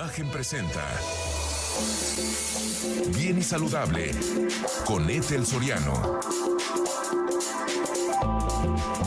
[0.00, 0.82] Imagen presenta
[3.14, 4.12] Bien y Saludable
[4.86, 6.18] con Ethel Soriano.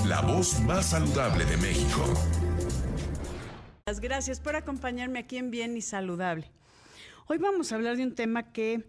[0.05, 2.05] La voz más saludable de México.
[4.03, 6.51] Gracias por acompañarme aquí en Bien y Saludable.
[7.25, 8.85] Hoy vamos a hablar de un tema que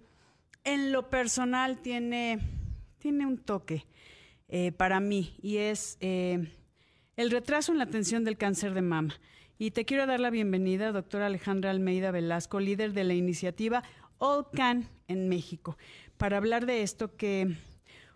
[0.63, 2.39] en lo personal tiene,
[2.99, 3.87] tiene un toque
[4.49, 6.53] eh, para mí y es eh,
[7.17, 9.15] el retraso en la atención del cáncer de mama.
[9.57, 13.85] Y te quiero dar la bienvenida, doctora Alejandra Almeida Velasco, líder de la iniciativa
[14.19, 15.79] All Can en México,
[16.17, 17.55] para hablar de esto que,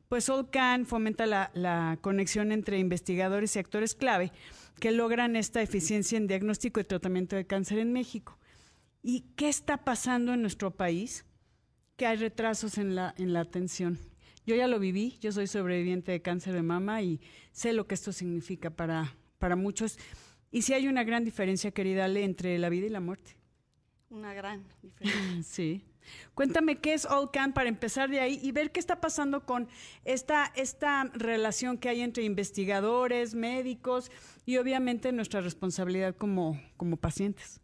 [0.09, 4.33] pues All Can fomenta la, la conexión entre investigadores y actores clave
[4.81, 8.37] que logran esta eficiencia en diagnóstico y tratamiento de cáncer en México.
[9.01, 11.25] ¿Y qué está pasando en nuestro país?
[11.97, 13.97] Que hay retrasos en la, en la atención.
[14.45, 17.21] Yo ya lo viví, yo soy sobreviviente de cáncer de mama y
[17.53, 19.99] sé lo que esto significa para, para muchos.
[20.51, 23.37] Y si hay una gran diferencia, querida Ale, entre la vida y la muerte.
[24.11, 25.43] Una gran diferencia.
[25.43, 25.85] sí.
[26.35, 29.69] Cuéntame qué es All Can para empezar de ahí y ver qué está pasando con
[30.05, 34.11] esta, esta relación que hay entre investigadores, médicos
[34.47, 37.61] y obviamente nuestra responsabilidad como, como pacientes.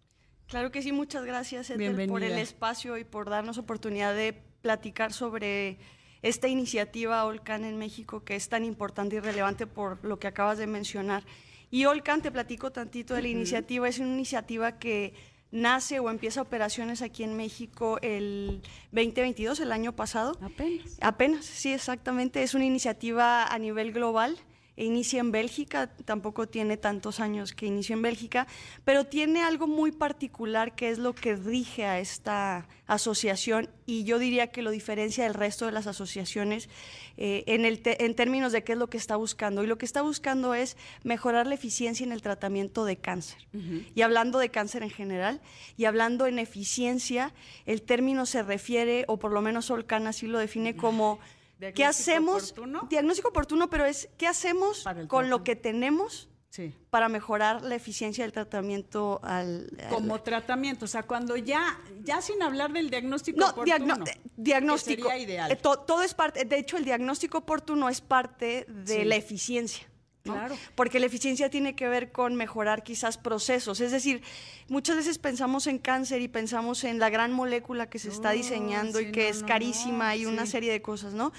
[0.46, 1.72] Claro que sí, muchas gracias
[2.08, 5.78] por el espacio y por darnos oportunidad de platicar sobre
[6.22, 10.26] esta iniciativa All Can en México que es tan importante y relevante por lo que
[10.26, 11.24] acabas de mencionar.
[11.74, 15.12] Y Olcan, te platico tantito de la iniciativa, es una iniciativa que
[15.50, 20.38] nace o empieza operaciones aquí en México el 2022, el año pasado.
[20.40, 20.96] Apenas.
[21.00, 22.44] Apenas, sí, exactamente.
[22.44, 24.38] Es una iniciativa a nivel global
[24.76, 28.46] inicia en Bélgica, tampoco tiene tantos años que inició en Bélgica,
[28.84, 34.18] pero tiene algo muy particular que es lo que rige a esta asociación y yo
[34.18, 36.68] diría que lo diferencia del resto de las asociaciones
[37.16, 39.62] eh, en, el en términos de qué es lo que está buscando.
[39.62, 43.46] Y lo que está buscando es mejorar la eficiencia en el tratamiento de cáncer.
[43.94, 45.40] Y hablando de cáncer en general,
[45.76, 47.32] y hablando en eficiencia,
[47.66, 51.20] el término se refiere, o por lo menos Solcan así lo define como
[51.74, 52.50] ¿Qué hacemos?
[52.50, 52.86] Oportuno?
[52.90, 56.28] Diagnóstico oportuno, pero es ¿qué hacemos con lo que tenemos
[56.90, 62.42] para mejorar la eficiencia del tratamiento al, como tratamiento, o sea, cuando ya ya sin
[62.42, 64.04] hablar del diagnóstico oportuno.
[64.06, 65.50] Eh, diagnóstico sería ideal.
[65.50, 69.86] Eh, todo es parte, de hecho el diagnóstico oportuno es parte de la eficiencia.
[70.24, 70.56] Claro.
[70.74, 73.82] Porque la eficiencia tiene que ver con mejorar quizás procesos.
[73.82, 74.22] Es decir,
[74.68, 79.00] muchas veces pensamos en cáncer y pensamos en la gran molécula que se está diseñando
[79.00, 81.32] y que es carísima y una serie de cosas, ¿no?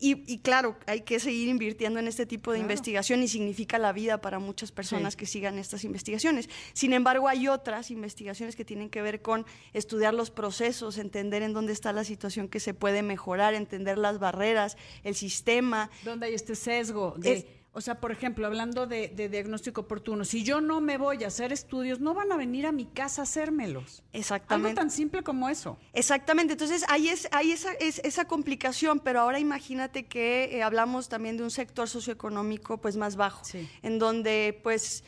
[0.00, 4.20] Y, claro, hay que seguir invirtiendo en este tipo de investigación y significa la vida
[4.20, 6.48] para muchas personas que sigan estas investigaciones.
[6.72, 11.52] Sin embargo, hay otras investigaciones que tienen que ver con estudiar los procesos, entender en
[11.52, 15.90] dónde está la situación que se puede mejorar, entender las barreras, el sistema.
[16.04, 17.57] ¿Dónde hay este sesgo de...
[17.72, 21.52] O sea, por ejemplo, hablando de, diagnóstico oportuno, si yo no me voy a hacer
[21.52, 24.02] estudios, no van a venir a mi casa a hacérmelos.
[24.12, 24.70] Exactamente.
[24.70, 25.78] Algo tan simple como eso.
[25.92, 26.54] Exactamente.
[26.54, 31.36] Entonces, hay, es, hay esa, es, esa complicación, pero ahora imagínate que eh, hablamos también
[31.36, 33.42] de un sector socioeconómico pues más bajo,
[33.82, 35.04] en donde pues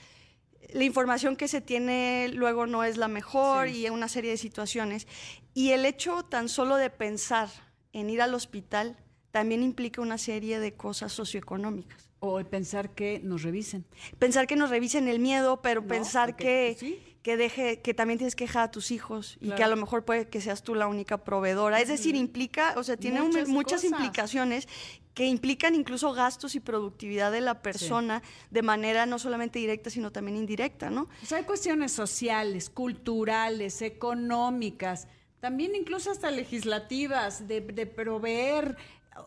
[0.73, 5.09] la información que se tiene luego no es la mejor y una serie de situaciones.
[5.55, 7.49] Y el hecho tan solo de pensar
[7.93, 8.97] en ir al hospital
[9.31, 12.10] también implica una serie de cosas socioeconómicas.
[12.21, 13.87] O pensar que nos revisen.
[14.19, 18.35] Pensar que nos revisen el miedo, pero pensar que, pues que deje, que también tienes
[18.35, 20.87] que dejar a tus hijos y que a lo mejor puede que seas tú la
[20.87, 21.81] única proveedora.
[21.81, 24.69] Es decir, implica, o sea, tiene muchas, implicaciones
[25.13, 30.13] que implican incluso gastos y productividad de la persona de manera no solamente directa, sino
[30.13, 31.09] también indirecta, ¿no?
[31.23, 35.07] O sea, hay cuestiones sociales, culturales, económicas,
[35.41, 38.77] también incluso hasta legislativas, de, de proveer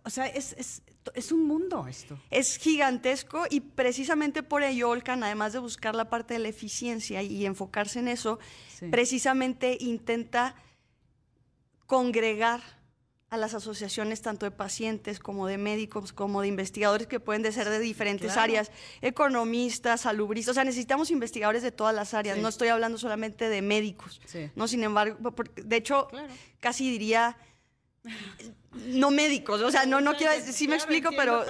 [0.03, 0.81] o sea, es, es,
[1.13, 2.19] es, un mundo esto.
[2.31, 7.21] Es gigantesco y precisamente por ello Olcan, además de buscar la parte de la eficiencia
[7.21, 8.39] y enfocarse en eso,
[8.91, 10.55] precisamente intenta
[11.85, 12.61] congregar
[13.33, 17.67] a las asociaciones tanto de pacientes como de médicos, como de investigadores que pueden ser
[17.67, 18.71] de diferentes áreas,
[19.01, 23.63] economistas, salubristas, o sea, necesitamos investigadores de todas las áreas, no estoy hablando solamente de
[23.63, 24.21] médicos,
[24.55, 26.09] no, sin embargo, de hecho,
[26.59, 27.35] casi diría
[28.73, 31.43] no médicos, o sea, no, no quiero decir, sí me explico, pero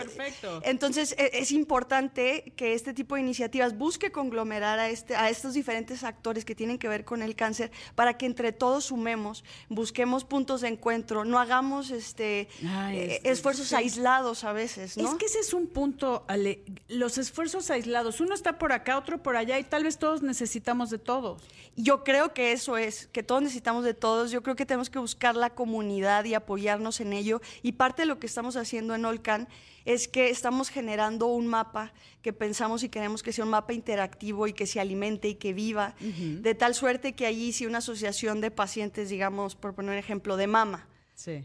[0.63, 5.53] entonces e, es, importante que este tipo de iniciativas busque conglomerar a, este, a estos
[5.53, 10.25] diferentes actores que tienen que ver con el cáncer para que entre todos sumemos, busquemos
[10.25, 15.09] puntos de encuentro, no hagamos este, eh, esfuerzos aislados a veces, ¿no?
[15.09, 19.21] Es que ese es un punto, Ale, los esfuerzos aislados, uno está por acá, otro
[19.21, 21.41] por allá y tal vez todos necesitamos de todos.
[21.75, 24.99] Yo creo que eso es, que todos necesitamos de todos, yo creo que tenemos que
[24.99, 27.41] buscar la comunidad y apoyarnos en en ello.
[27.61, 29.47] Y parte de lo que estamos haciendo en Olcan
[29.85, 34.47] es que estamos generando un mapa que pensamos y queremos que sea un mapa interactivo
[34.47, 38.39] y que se alimente y que viva, de tal suerte que allí si una asociación
[38.41, 40.87] de pacientes, digamos, por poner un ejemplo, de mama,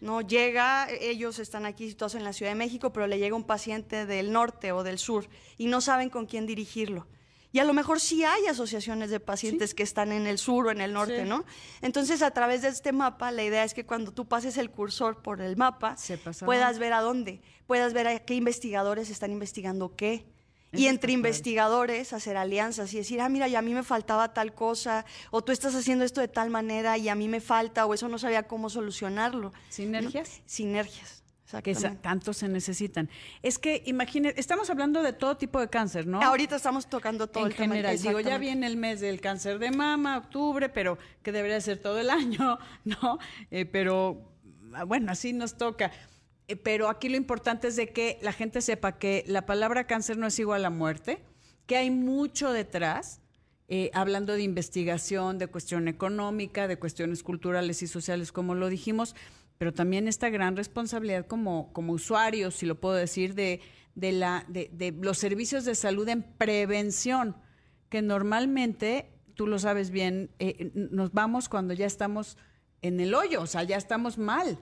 [0.00, 3.44] no llega, ellos están aquí situados en la Ciudad de México, pero le llega un
[3.44, 7.06] paciente del norte o del sur y no saben con quién dirigirlo.
[7.50, 10.71] Y a lo mejor sí hay asociaciones de pacientes que están en el sur o
[10.71, 11.45] en el norte, ¿no?
[11.81, 15.23] Entonces, a través de este mapa, la idea es que cuando tú pases el cursor
[15.23, 15.97] por el mapa,
[16.45, 20.27] puedas ver a dónde, puedas ver a qué investigadores están investigando qué
[20.73, 24.55] y entre investigadores hacer alianzas y decir, ah, mira, y a mí me faltaba tal
[24.55, 27.95] cosa, o tú estás haciendo esto de tal manera y a mí me falta, o
[27.95, 29.53] eso no sabía cómo solucionarlo.
[29.71, 30.43] ¿Sinergias?
[30.45, 31.23] Sinergias.
[31.62, 33.09] Que tanto se necesitan.
[33.43, 36.21] Es que imagínate, estamos hablando de todo tipo de cáncer, ¿no?
[36.23, 37.99] Ahorita estamos tocando todo en el general.
[37.99, 41.99] Digo, ya viene el mes del cáncer de mama, octubre, pero que debería ser todo
[41.99, 43.19] el año, ¿no?
[43.50, 44.31] Eh, pero
[44.75, 45.91] ah, bueno, así nos toca.
[46.49, 50.19] Eh, pero aquí lo importante es de que la gente sepa que la palabra cáncer
[50.19, 51.23] no es igual a muerte,
[51.65, 53.23] que hay mucho detrás,
[53.69, 59.15] eh, hablando de investigación, de cuestión económica, de cuestiones culturales y sociales, como lo dijimos,
[59.59, 63.61] pero también esta gran responsabilidad como, como usuarios, si lo puedo decir, de,
[63.95, 67.37] de, la, de, los servicios de salud en prevención,
[67.89, 72.39] que normalmente, tú lo sabes bien, eh, nos vamos cuando ya estamos
[72.83, 74.59] en el hoyo, o sea, ya estamos mal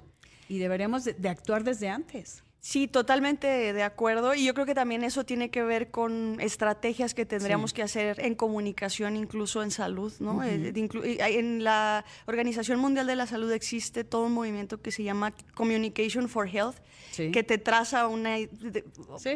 [0.48, 2.42] y deberíamos de, actuar desde antes.
[2.66, 4.34] Sí, totalmente de acuerdo.
[4.34, 8.18] Y yo creo que también eso tiene que ver con estrategias que tendríamos que hacer
[8.18, 10.12] en comunicación, incluso en salud.
[10.18, 10.42] ¿no?
[10.42, 15.32] Eh, en la Organización Mundial de la Salud existe todo un movimiento que se llama
[15.54, 16.78] Communication for Health,
[17.14, 18.36] que te traza una,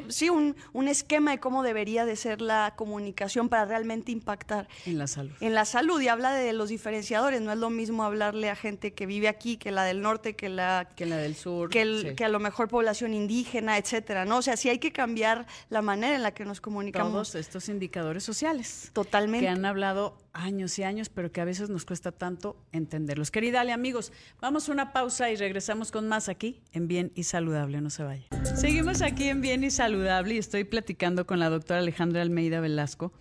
[0.08, 0.28] sí.
[0.28, 4.66] un, un, esquema de cómo debería de ser la comunicación para realmente impactar.
[4.86, 5.30] En la salud.
[5.40, 6.00] En la salud.
[6.00, 7.40] Y habla de los diferenciadores.
[7.40, 10.48] No es lo mismo hablarle a gente que vive aquí, que la del norte, que
[10.48, 11.70] la, que la del sur.
[11.70, 14.38] Que, el, que a lo mejor población indígena, etcétera, ¿no?
[14.38, 17.12] O sea, sí hay que cambiar la manera en la que nos comunicamos.
[17.12, 18.90] Todos estos indicadores sociales.
[18.92, 19.46] Totalmente.
[19.46, 23.30] Que han hablado años y años, pero que a veces nos cuesta tanto entenderlos.
[23.30, 27.24] Querida Ale, amigos, vamos a una pausa y regresamos con más aquí en Bien y
[27.24, 27.80] Saludable.
[27.80, 28.26] No se vaya.
[28.56, 33.12] Seguimos aquí en Bien y Saludable y estoy platicando con la doctora Alejandra Almeida Velasco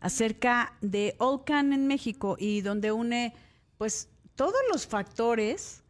[0.00, 3.34] acerca de Olcan en México y donde une
[3.78, 5.82] pues todos los factores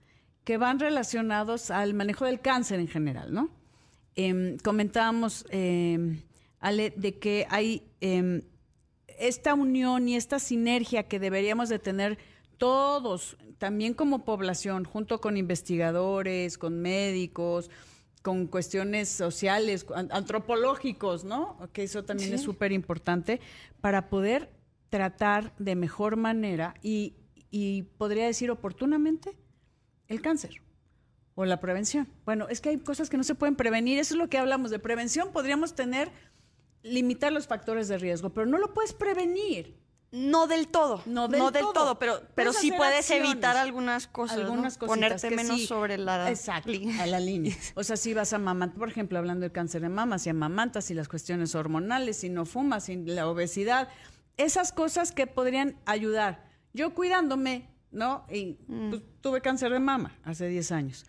[0.47, 3.51] que van relacionados al manejo del cáncer en general, ¿no?
[4.15, 6.23] Em, comentábamos, em,
[6.61, 8.43] Ale, de que hay em,
[9.19, 12.19] esta unión y esta sinergia que deberíamos de tener
[12.59, 17.69] todos, también como población, junto con investigadores, con médicos,
[18.23, 21.59] con cuestiones sociales, antropológicos, ¿no?
[21.73, 23.41] Que eso también es súper importante
[23.81, 24.53] para poder
[24.91, 27.15] tratar de mejor manera y,
[27.51, 29.37] y podría decir oportunamente
[30.09, 30.63] el cáncer
[31.35, 32.09] o la prevención.
[32.25, 34.71] Bueno, es que hay cosas que no se pueden prevenir, eso es lo que hablamos
[34.71, 36.11] de prevención, podríamos tener,
[36.83, 39.77] limitar los factores de riesgo, pero no lo puedes prevenir.
[40.13, 41.43] No del todo, no del,
[41.75, 41.99] todo.
[41.99, 44.87] pero, pero sí puedes evitar algunas cosas, algunas ¿no?
[44.87, 46.71] ponerte menos sobre la Exacto,
[47.01, 47.55] a la línea.
[47.75, 50.91] O sea, si vas a amamantar, por ejemplo, hablando del cáncer de mama, si amamantas,
[50.91, 53.89] y las cuestiones hormonales, si no fumas, si la obesidad,
[54.37, 56.47] esas cosas que podrían ayudar.
[56.73, 58.27] Yo cuidándome, ¿no?
[58.31, 58.91] Y mm.
[58.91, 61.07] pues, tuve cáncer de mama hace 10 años.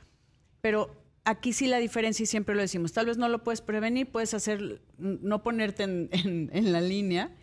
[0.62, 0.96] Pero
[1.26, 4.34] aquí sí la diferencia, y siempre lo decimos, tal vez no lo puedes prevenir, puedes
[4.34, 7.36] hacer, no ponerte en, la línea,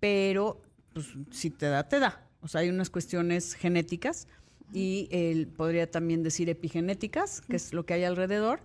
[0.00, 0.62] pero
[0.92, 2.26] pues, si te da, te da.
[2.40, 4.26] O sea, hay unas cuestiones genéticas
[4.72, 8.60] y podría también decir epigenéticas, que es lo que hay alrededor,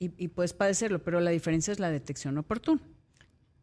[0.00, 2.82] y, y puedes padecerlo, pero la diferencia es la detección oportuna.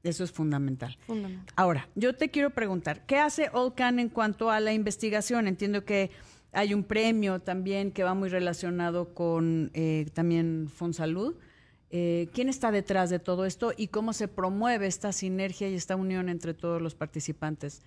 [0.05, 0.97] Eso es fundamental.
[1.07, 1.53] fundamental.
[1.55, 5.47] Ahora, yo te quiero preguntar, ¿qué hace Olcan en cuanto a la investigación?
[5.47, 6.11] Entiendo que
[6.51, 11.35] hay un premio también que va muy relacionado con eh, también Fonsalud.
[11.89, 15.95] Eh, ¿Quién está detrás de todo esto y cómo se promueve esta sinergia y esta
[15.95, 17.81] unión entre todos los participantes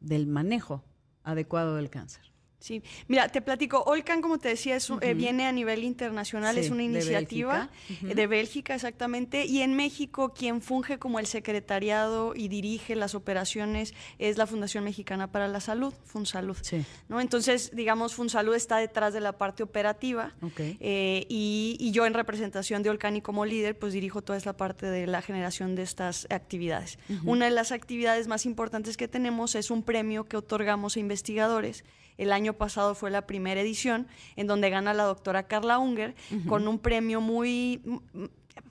[0.00, 0.84] del manejo
[1.24, 2.29] adecuado del cáncer?
[2.60, 6.82] Sí, mira, te platico, Olcan, como te decía, eh, viene a nivel internacional, es una
[6.82, 7.70] iniciativa
[8.02, 8.74] de Bélgica.
[8.74, 14.46] exactamente, y en México quien funge como el secretariado y dirige las operaciones es la
[14.46, 16.56] Fundación Mexicana para la Salud, FunSalud.
[16.60, 16.84] Sí.
[17.08, 17.22] ¿no?
[17.22, 22.90] Entonces, digamos, FunSalud está detrás de la parte operativa eh, y, yo en representación de
[22.90, 26.98] Olcan y como líder, pues dirijo toda esta parte de la generación de estas actividades.
[27.24, 31.84] Una de las actividades más importantes que tenemos es un premio que otorgamos a investigadores
[32.20, 36.14] el año pasado fue la primera edición, en donde gana la doctora Carla Unger
[36.46, 37.80] con un premio muy,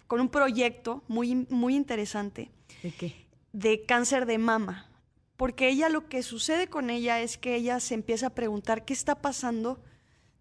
[0.06, 2.52] con un proyecto muy, muy interesante.
[2.84, 3.16] ¿De qué?
[3.52, 4.88] De cáncer de mama.
[5.36, 8.94] Porque ella lo que sucede con ella es que ella se empieza a preguntar qué
[8.94, 9.82] está pasando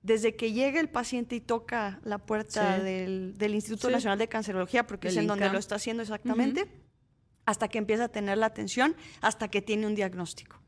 [0.03, 5.09] desde que llega el paciente y toca la puerta del, Instituto Nacional de Cancerología, porque
[5.09, 6.69] es en donde lo está haciendo exactamente,
[7.47, 10.61] hasta que empieza a tener la atención, hasta que tiene un diagnóstico.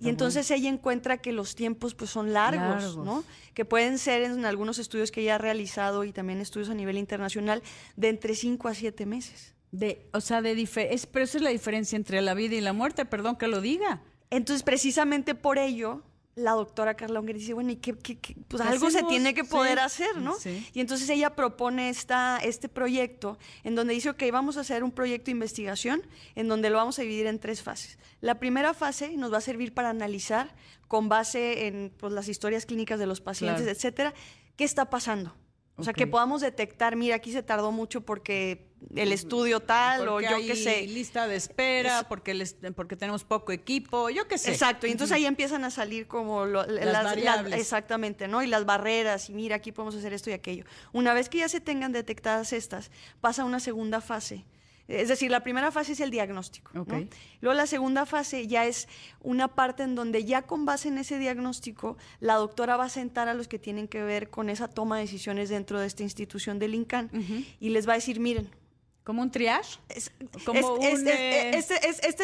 [0.00, 3.24] Y entonces ella encuentra que los tiempos pues son largos, ¿no?
[3.54, 6.96] Que pueden ser en algunos estudios que ella ha realizado y también estudios a nivel
[6.96, 7.62] internacional
[7.96, 9.54] de entre 5 a 7 meses.
[9.70, 12.72] De, o sea, de es, pero esa es la diferencia entre la vida y la
[12.72, 14.02] muerte, perdón que lo diga.
[14.30, 16.02] Entonces, precisamente por ello,
[16.34, 17.94] la doctora Carla Unger dice, bueno, ¿y qué,
[18.48, 20.34] pues algo se tiene que poder hacer, ¿no?
[20.72, 24.92] Y entonces ella propone esta, este proyecto en donde dice, ok, vamos a hacer un
[24.92, 26.02] proyecto de investigación
[26.34, 27.98] en donde lo vamos a dividir en tres fases.
[28.20, 30.54] La primera fase nos va a servir para analizar
[30.88, 34.14] con base en pues, las historias clínicas de los pacientes, etcétera,
[34.56, 35.34] qué está pasando.
[35.82, 40.20] O sea, que podamos detectar, mira, aquí se tardó mucho porque el estudio tal o
[40.20, 40.86] yo qué sé.
[40.86, 44.52] lista de espera, porque, porque tenemos poco equipo, yo qué sé.
[44.52, 46.66] Exacto, y entonces ahí empiezan a salir como las,
[47.04, 47.60] variables.
[47.60, 48.42] exactamente, ¿no?
[48.42, 50.64] Y las barreras, y mira, aquí podemos hacer esto y aquello.
[50.92, 54.44] Una vez que ya se tengan detectadas estas, pasa una segunda fase
[54.92, 56.70] es decir, la primera fase es el diagnóstico.
[56.74, 58.88] Luego la segunda fase ya es
[59.20, 63.28] una parte en donde ya con base en ese diagnóstico, la doctora va a sentar
[63.28, 66.58] a los que tienen que ver con esa toma de decisiones dentro de esta institución
[66.58, 67.10] del INCAN
[67.58, 68.48] y les va a decir, miren.
[69.04, 69.80] ¿Como un triage?
[70.46, 71.74] Como esta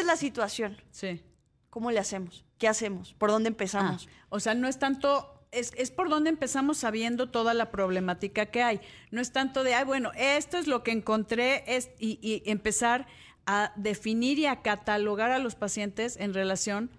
[0.01, 0.77] es la situación.
[0.91, 1.21] Sí.
[1.69, 2.45] ¿Cómo le hacemos?
[2.57, 3.13] ¿Qué hacemos?
[3.13, 4.07] ¿Por dónde empezamos?
[4.09, 8.47] Ah, o sea, no es tanto es, es, por donde empezamos sabiendo toda la problemática
[8.47, 8.81] que hay.
[9.11, 13.07] No es tanto de, ay, bueno, esto es lo que encontré es, y, empezar
[13.45, 16.91] a definir y a catalogar a los pacientes en relación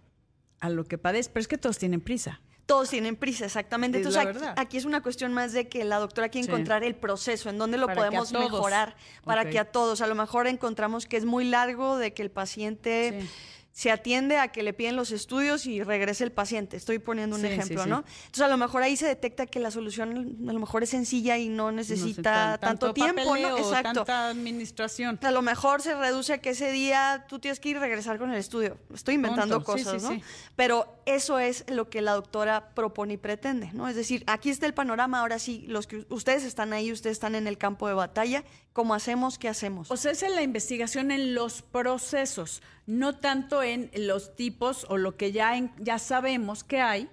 [0.59, 1.33] a lo que padecen.
[1.33, 2.41] Pero es que todos tienen prisa.
[2.67, 3.99] Todos tienen prisa, exactamente.
[3.99, 7.59] Entonces, aquí, es una cuestión más de que la doctora quiere encontrar el proceso, en
[7.59, 11.45] dónde lo podemos mejorar, para que a todos, a lo mejor encontramos que es muy
[11.45, 13.27] largo, de que el paciente
[13.81, 16.77] se atiende a que le piden los estudios y regrese el paciente.
[16.77, 18.05] Estoy poniendo un ejemplo, ¿no?
[18.27, 21.39] Entonces, a lo mejor ahí se detecta que la solución a lo mejor es sencilla
[21.39, 23.57] y no necesita tanto, tiempo, ¿no?
[23.57, 24.05] Exacto.
[24.05, 25.19] Tanta administración.
[25.23, 28.19] A lo mejor se reduce a que ese día tú tienes que ir y regresar
[28.19, 28.77] con el estudio.
[28.93, 30.21] Estoy inventando cosas, ¿no?
[30.57, 33.89] Pero eso es lo que la doctora propone y pretende, ¿no?
[33.89, 37.35] Es decir, aquí está el panorama, ahora sí, los que ustedes están ahí, ustedes están
[37.35, 38.45] en el campo de batalla,
[38.75, 39.39] ¿cómo hacemos?
[39.39, 39.91] ¿Qué hacemos?
[39.91, 45.17] O sea, es la investigación en los procesos, no tanto en los tipos o lo
[45.17, 47.09] que ya, ya sabemos que hay,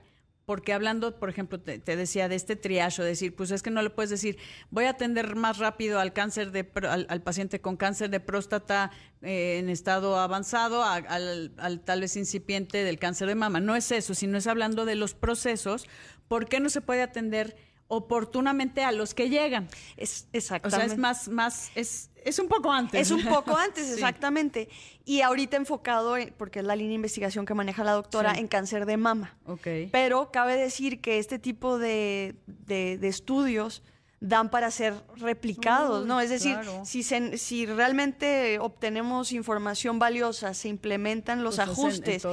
[0.48, 3.90] porque hablando, por ejemplo, te, decía de este triage, decir, pues es que no le
[3.90, 4.38] puedes decir,
[4.72, 9.58] voy a atender más rápido al cáncer de al, paciente con cáncer de próstata eh,
[9.60, 13.60] en estado avanzado, al, al, tal vez incipiente del cáncer de mama.
[13.60, 15.86] No es eso, sino es hablando de los procesos.
[16.30, 19.68] ¿Por qué no se puede atender oportunamente a los que llegan.
[19.96, 20.86] Es, exactamente.
[20.86, 23.00] O sea, es más, más, es, es un poco antes.
[23.00, 24.70] Es un poco antes, exactamente.
[25.06, 28.86] Y ahorita enfocado, porque es la línea de investigación que maneja la doctora, en cáncer
[28.86, 29.38] de mama.
[29.46, 29.68] Ok.
[29.92, 33.84] Pero cabe decir que este tipo de, de, de estudios
[34.20, 36.20] dan para ser replicados, ¿no?
[36.20, 42.28] Es decir, si, si realmente obtenemos información valiosa, se implementan los pues ajustes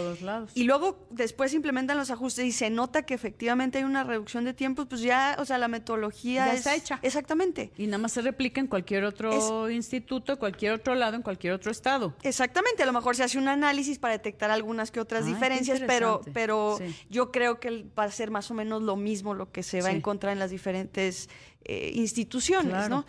[0.55, 4.45] y luego después se implementan los ajustes y se nota que efectivamente hay una reducción
[4.45, 6.99] de tiempos, pues ya, o sea, la metodología ya está hecha.
[7.03, 7.71] Exactamente.
[7.77, 11.71] Y nada más se replica en cualquier otro instituto, cualquier otro lado, en cualquier otro
[11.71, 12.15] estado.
[12.23, 16.23] Exactamente, a lo mejor se hace un análisis para detectar algunas que otras diferencias, pero
[16.33, 16.79] pero
[17.11, 19.89] yo creo que va a ser más o menos lo mismo lo que se va
[19.89, 21.29] a encontrar en las diferentes
[21.65, 23.05] eh, instituciones, ¿no?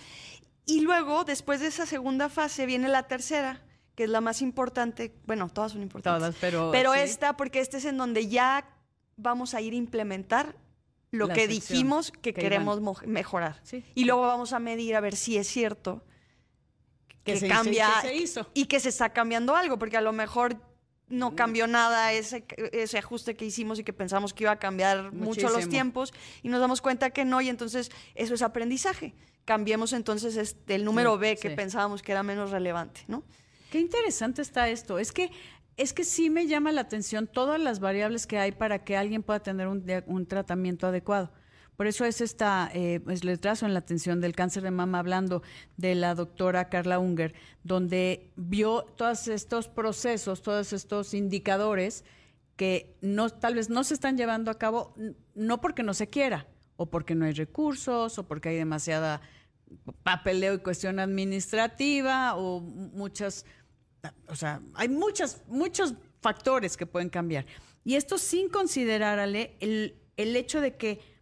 [0.66, 3.62] Y luego, después de esa segunda fase, viene la tercera,
[3.94, 5.14] que es la más importante.
[5.26, 6.20] Bueno, todas son importantes.
[6.20, 6.72] Todas, pero.
[6.72, 8.68] Pero esta, porque este es en donde ya
[9.18, 10.56] vamos a ir a implementar
[11.12, 13.62] lo que dijimos que, queremos mejorar.
[13.94, 16.04] Y luego vamos a medir a ver si es cierto
[17.24, 17.90] que, se cambia
[18.54, 20.58] y que se está cambiando algo, porque a lo mejor
[21.08, 25.12] no cambió nada ese, ese ajuste que hicimos y que pensamos que iba a cambiar
[25.12, 29.14] mucho los tiempos y nos damos cuenta que no y entonces eso es aprendizaje.
[29.46, 33.24] Cambiemos entonces este, el número B que pensábamos que era menos relevante, ¿no?
[33.70, 34.98] Qué interesante está esto.
[34.98, 35.32] Es que
[35.78, 39.24] es que sí me llama la atención todas las variables que hay para que alguien
[39.24, 41.32] pueda tener un, un tratamiento adecuado.
[41.76, 45.42] Por eso es esta, eh, pues trazo en la atención del cáncer de mama hablando
[45.78, 52.06] de la doctora Carla Unger, donde vio todos estos procesos, todos estos indicadores
[52.56, 54.96] que no, tal vez no se están llevando a cabo,
[55.34, 59.22] no porque no se quiera, o porque no hay recursos, o porque hay demasiada
[60.04, 63.46] papeleo y cuestión administrativa, o muchas,
[64.28, 67.46] o sea, hay muchas, muchos factores que pueden cambiar.
[67.84, 71.15] Y esto sin considerar, el, el hecho de que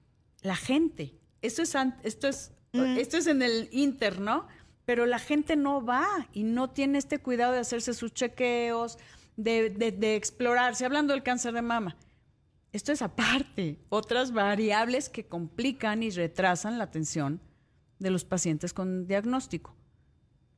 [0.44, 1.16] la gente.
[1.42, 2.98] Esto es, esto es, mm.
[2.98, 4.48] esto es en el interno,
[4.86, 9.00] pero la gente no va y no tiene este cuidado de hacerse sus chequeos,
[9.36, 10.86] de, de, explorarse.
[10.86, 11.98] Hablando del cáncer de mama,
[12.72, 17.42] esto es aparte, otras variables que complican y retrasan la atención
[18.00, 19.76] de los pacientes con diagnóstico.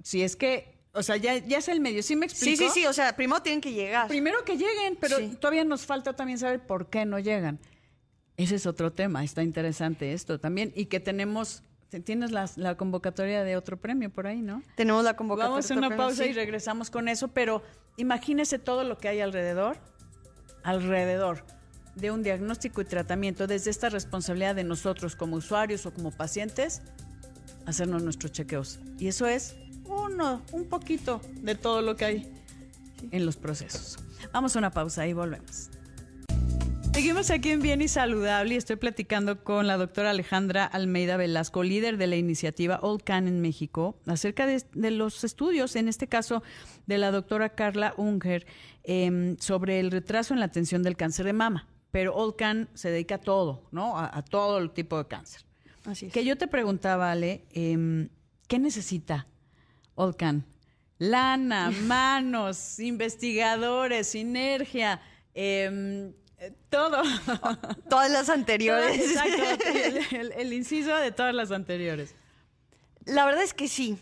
[0.02, 2.58] Si es que, o sea, ya, ya es el medio, ¿sí me explico?
[2.58, 4.08] Sí, sí, sí, o sea, primero tienen que llegar.
[4.08, 7.60] Primero que lleguen, pero todavía nos falta también saber por qué no llegan.
[8.38, 11.64] Ese es otro tema, está interesante esto también, y que tenemos
[12.04, 14.62] Tienes la, convocatoria de otro premio por ahí, ¿no?
[14.76, 15.52] Tenemos la convocatoria.
[15.52, 17.64] Vamos a una pausa y regresamos con eso, pero
[17.96, 19.78] imagínese todo lo que hay alrededor,
[20.64, 21.46] alrededor
[21.96, 26.82] de un diagnóstico y tratamiento, desde esta responsabilidad de nosotros como usuarios o como pacientes,
[27.66, 28.80] hacernos nuestros chequeos.
[29.00, 32.44] Y eso es uno, un poquito de todo lo que hay
[33.12, 33.98] en los procesos.
[34.34, 35.70] Vamos a una pausa y volvemos.
[36.96, 41.62] Seguimos aquí en Bien y Saludable y estoy platicando con la doctora Alejandra Almeida Velasco,
[41.62, 46.42] líder de la iniciativa All Can en México, acerca de, los estudios, en este caso
[46.86, 48.48] de la doctora Carla Unger,
[48.84, 51.68] em, sobre el retraso en la atención del cáncer de mama.
[51.92, 53.98] Pero All Can se dedica a todo, ¿no?
[53.98, 55.42] A, todo el tipo de cáncer.
[55.84, 56.14] Así es.
[56.14, 58.08] Que yo te preguntaba, Ale, em,
[58.48, 59.28] ¿qué necesita
[59.96, 60.46] All Can?
[60.98, 65.02] Lana, manos, investigadores, sinergia.
[65.34, 66.14] Eh,
[66.70, 67.02] todo.
[67.90, 69.00] Todas las anteriores.
[69.00, 72.16] Exacto, el, inciso de todas las anteriores.
[73.06, 73.98] La verdad es que sí.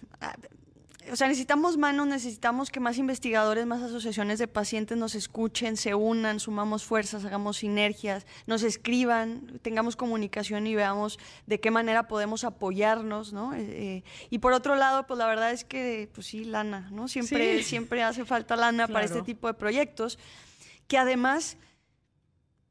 [1.11, 5.93] O sea, necesitamos manos, necesitamos que más investigadores, más asociaciones de pacientes nos escuchen, se
[5.95, 12.45] unan, sumamos fuerzas, hagamos sinergias, nos escriban, tengamos comunicación y veamos de qué manera podemos
[12.45, 13.53] apoyarnos, ¿no?
[13.53, 17.09] Eh, eh, y por otro lado, pues la verdad es que, pues sí, lana, ¿no?
[17.09, 20.17] Siempre, siempre hace falta lana para este tipo de proyectos,
[20.87, 21.57] que además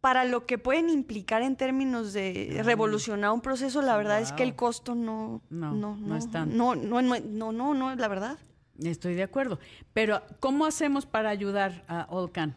[0.02, 4.42] para lo que pueden implicar en términos de revolucionar un proceso, la verdad es que
[4.42, 8.36] el costo no no no, no, es No, no, no, no, no, la verdad.
[8.82, 9.60] Estoy de acuerdo.
[9.92, 12.56] Pero, ¿cómo hacemos para ayudar a Olcan?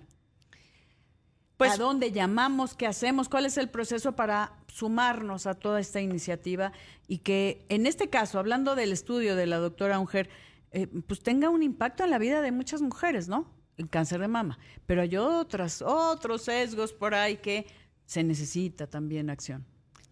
[1.57, 2.73] Pues, ¿A dónde llamamos?
[2.73, 3.29] ¿Qué hacemos?
[3.29, 6.71] ¿Cuál es el proceso para sumarnos a toda esta iniciativa?
[7.07, 10.31] Y que, en este caso, hablando del estudio de la doctora Unger,
[10.71, 13.53] eh, pues tenga un impacto en la vida de muchas mujeres, ¿no?
[13.77, 14.57] El cáncer de mama.
[14.85, 17.65] Pero hay otras, otros sesgos por ahí que
[18.05, 19.65] se necesita también acción.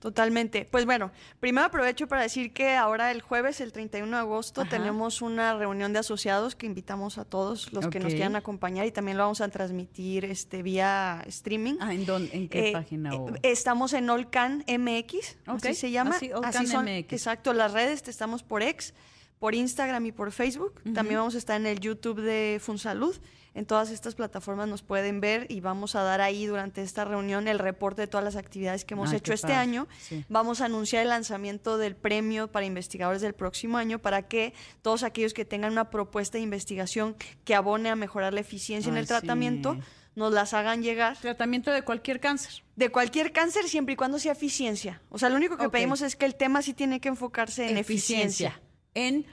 [0.03, 0.67] Totalmente.
[0.69, 5.21] Pues bueno, primero aprovecho para decir que ahora el jueves, el 31 de agosto, tenemos
[5.21, 9.15] una reunión de asociados que invitamos a todos los que nos quieran acompañar y también
[9.15, 11.75] lo vamos a transmitir este vía streaming.
[11.79, 13.13] Ah, ¿en, dónde, en qué eh, página?
[13.13, 16.17] Eh, estamos en Olcan MX, así se llama.
[16.43, 17.13] así son, MX.
[17.13, 18.93] Exacto, las redes, estamos por X,
[19.39, 20.81] por Instagram y por Facebook.
[20.93, 23.15] También vamos a estar en el YouTube de Funsalud.
[23.55, 27.47] En todas estas plataformas nos pueden ver y vamos a dar ahí durante esta reunión
[27.47, 29.87] el reporte de todas las actividades que hemos hecho este año.
[30.27, 35.03] Vamos a anunciar el lanzamiento del premio para investigadores del próximo año para que todos
[35.03, 37.15] aquellos que tengan una propuesta de investigación
[37.45, 39.77] que abone a mejorar la eficiencia en el tratamiento
[40.15, 41.17] nos las hagan llegar.
[41.17, 42.63] Tratamiento de cualquier cáncer.
[42.75, 45.01] De cualquier cáncer siempre y cuando sea eficiencia.
[45.09, 47.77] O sea, lo único que pedimos es que el tema sí tiene que enfocarse en
[47.77, 48.59] eficiencia.
[48.93, 49.25] En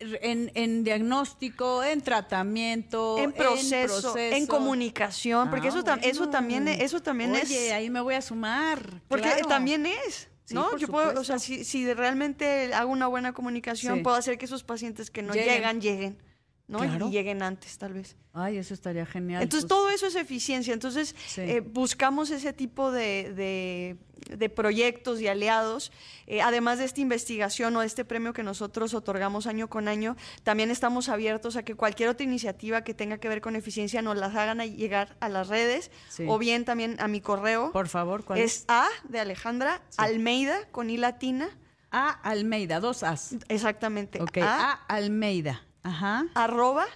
[0.00, 7.34] en, diagnóstico, en tratamiento, en proceso, en, comunicación, porque eso, ah, eso también, eso también
[7.34, 7.44] es.
[7.44, 9.02] Oye, ahí me voy a sumar.
[9.08, 10.28] Porque también es.
[10.50, 10.76] ¿no?
[10.76, 14.62] Yo puedo, o sea, si, si, realmente hago una buena comunicación, puedo hacer que esos
[14.62, 16.18] pacientes que no llegan, lleguen.
[16.66, 17.08] ¿No?
[17.08, 18.16] Y lleguen antes, tal vez.
[18.32, 19.42] Ay, eso estaría genial.
[19.42, 19.78] Entonces, pues.
[19.78, 20.72] todo eso es eficiencia.
[20.72, 23.96] Entonces, eh, buscamos ese tipo de,
[24.36, 25.92] de, proyectos y aliados.
[26.26, 30.16] Eh, además de esta investigación o de este premio que nosotros otorgamos año con año,
[30.42, 34.16] también estamos abiertos a que cualquier otra iniciativa que tenga que ver con eficiencia nos
[34.16, 35.90] las hagan llegar a las redes
[36.26, 37.72] o bien también a mi correo.
[37.72, 38.64] Por favor, ¿cuál es?
[38.68, 41.50] A de Alejandra Almeida con I latina.
[41.90, 43.36] A Almeida, dos As.
[43.48, 44.18] Exactamente.
[44.40, 45.62] A Almeida.
[45.84, 46.24] Ajá.
[46.34, 46.86] Arroba.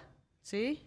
[0.43, 0.83] Sí.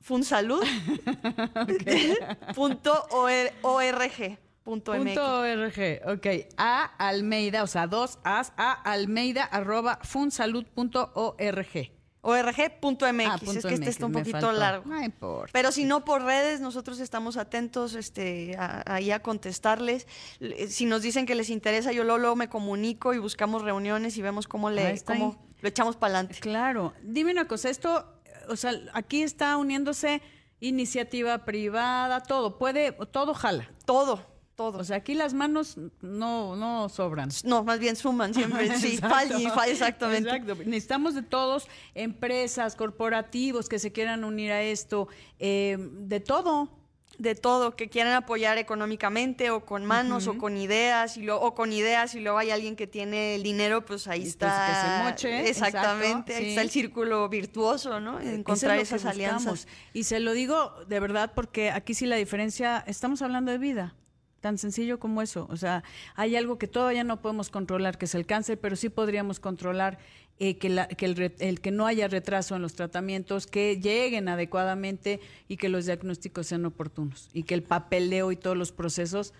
[0.00, 0.62] Funsalud.
[2.54, 4.38] punto org.
[4.62, 6.26] Punto, org, ok.
[6.56, 11.92] A Almeida, o sea, dos As, a Almeida, arroba funsalud.org.
[12.22, 13.26] org.mx.
[13.26, 14.86] Ah, es que este está un poquito largo.
[14.86, 15.50] No importa.
[15.52, 20.06] Pero si no por redes, nosotros estamos atentos este, ahí a contestarles.
[20.68, 24.48] Si nos dicen que les interesa, yo luego, me comunico y buscamos reuniones y vemos
[24.48, 26.38] cómo le cómo lo echamos para adelante.
[26.40, 26.92] Claro.
[27.02, 28.06] Dime una cosa, esto,
[28.50, 30.20] o sea, aquí está uniéndose
[30.60, 33.70] iniciativa privada, todo, puede, todo jala.
[33.86, 34.22] Todo,
[34.56, 34.80] todo.
[34.80, 37.30] O sea, aquí las manos no, no sobran.
[37.44, 38.76] No, más bien suman siempre.
[38.76, 40.28] sí, falla, exactamente.
[40.28, 40.54] Exacto.
[40.66, 46.68] Necesitamos de todos, empresas, corporativos que se quieran unir a esto, eh, de todo.
[47.18, 51.54] De todo, que quieran apoyar económicamente o con manos o con ideas y lo, o
[51.54, 54.66] con ideas y luego hay alguien que tiene el dinero, pues ahí está.
[54.66, 55.48] que se moche.
[55.48, 58.20] Exactamente, ahí está el círculo virtuoso, ¿no?
[58.20, 59.66] Encontrar esas alianzas.
[59.92, 63.94] Y se lo digo de verdad porque aquí sí la diferencia, estamos hablando de vida.
[64.44, 65.46] Tan sencillo como eso.
[65.48, 65.84] O sea,
[66.16, 69.96] hay algo que todavía no podemos controlar, que es el cáncer, pero sí podríamos controlar
[70.38, 75.70] eh, que, el, que no haya retraso en los tratamientos, que lleguen adecuadamente y que
[75.70, 79.32] los diagnósticos sean oportunos y que el papeleo y todos los procesos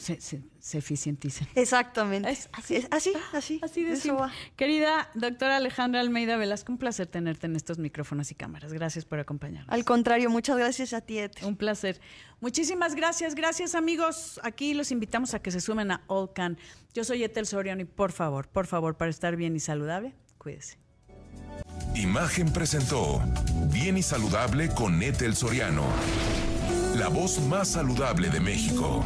[0.00, 1.46] se, se, eficienticen.
[1.54, 2.28] Exactamente.
[2.28, 3.60] así, así, así.
[3.62, 8.34] Así de eso Querida doctora Alejandra Almeida Velasco, un placer tenerte en estos micrófonos y
[8.34, 8.72] cámaras.
[8.72, 9.72] Gracias por acompañarnos.
[9.72, 12.00] Al contrario, muchas gracias a ti, Un placer.
[12.40, 14.40] Muchísimas gracias, gracias amigos.
[14.42, 16.58] Aquí los invitamos a que se sumen a All Can.
[16.94, 20.78] Yo soy Etel Soriano y por favor, por favor, para estar bien y saludable, Cuídese.
[21.94, 23.22] Imagen presentó
[23.70, 25.84] Bien y Saludable con Etel Soriano.
[26.96, 29.04] La voz más saludable de México.